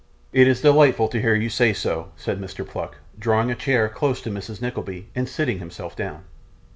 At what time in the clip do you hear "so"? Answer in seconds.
1.73-2.11